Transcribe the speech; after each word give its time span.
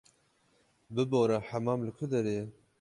Bibore, 0.95 1.37
hemam 1.53 1.79
li 1.85 1.91
ku 1.97 2.05
derê 2.11 2.33
ye? 2.37 2.45